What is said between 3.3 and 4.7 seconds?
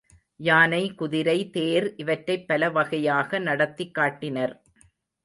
நடத்திக் காட்டினர்.